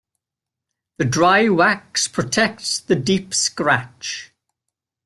The 0.97 1.05
dry 1.05 1.47
wax 1.47 2.07
protects 2.07 2.79
the 2.79 2.95
deep 2.95 3.35
scratch. 3.35 4.33